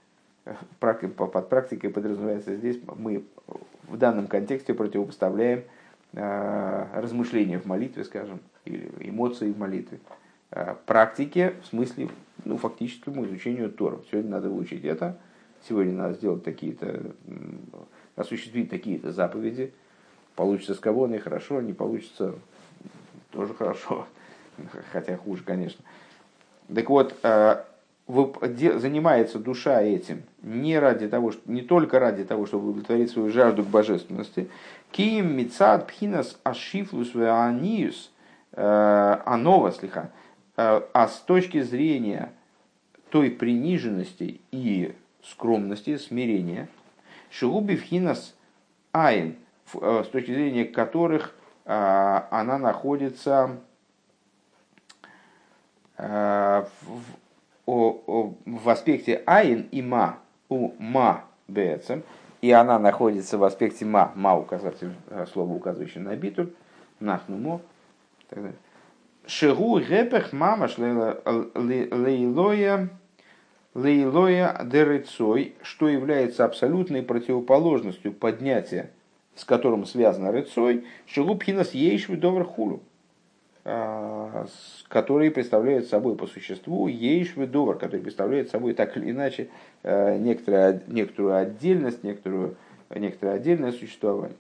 [0.79, 3.25] под практикой подразумевается здесь, мы
[3.89, 5.65] в данном контексте противопоставляем
[6.13, 9.99] размышления в молитве, скажем, или эмоции в молитве.
[10.87, 12.09] Практике, в смысле,
[12.45, 13.99] ну, фактическому изучению Тора.
[14.13, 15.19] Сегодня надо выучить это,
[15.69, 17.17] сегодня надо сделать такие-то,
[18.15, 19.73] осуществить такие-то заповеди.
[20.37, 22.37] Получится с кого хорошо, не получится
[23.33, 24.07] тоже хорошо,
[24.93, 25.85] хотя хуже, конечно.
[26.75, 27.65] Так вот, а,
[28.07, 33.63] занимается душа этим не ради того, что, не только ради того, чтобы удовлетворить свою жажду
[33.63, 34.49] к божественности.
[34.91, 38.13] Киим мицад пхинас ашифлус веаниус
[38.55, 40.11] Э, анова слиха,
[40.59, 42.33] э, а с точки зрения
[43.09, 46.69] той приниженности и скромности, смирения,
[47.31, 48.35] шигуби вхинас
[48.93, 49.37] айн,
[49.73, 51.35] э, с точки зрения которых
[51.65, 53.61] она находится
[56.03, 56.67] в,
[57.67, 62.03] в аспекте айн и ма, у ма бецем,
[62.41, 64.93] и она находится в аспекте ма, ма указатель,
[65.33, 66.53] слово указывающее на битуль,
[67.01, 67.61] нахнумо,
[69.27, 72.89] Шигу гепех мамаш лейлоя
[73.75, 78.91] лейлоя дерецой, что является абсолютной противоположностью поднятия,
[79.35, 82.83] с которым связано рецой, шигу пхинас ейшвы довер хулу,
[83.65, 84.47] а,
[84.89, 89.51] который представляет собой по существу ейшвы довер, который представляет собой так или иначе
[89.85, 92.57] э, некоторую, некоторую отдельность, некоторую,
[92.91, 94.37] некоторое отдельное существование.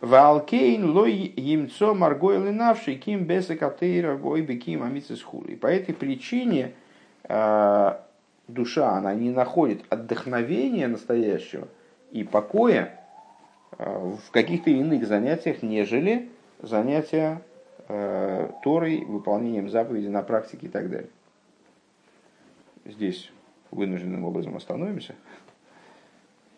[0.00, 5.56] Валкейн лой емцо маргойл навший ким беса катейра гой беким амицис хули.
[5.56, 6.74] По этой причине
[7.24, 7.98] э,
[8.46, 11.66] душа, она не находит отдохновения настоящего
[12.12, 13.00] и покоя
[13.76, 16.28] в каких-то иных занятиях, нежели
[16.62, 17.42] занятия
[17.86, 21.10] Торой, выполнением заповеди на практике и так далее.
[22.84, 23.30] Здесь
[23.70, 25.14] вынужденным образом остановимся.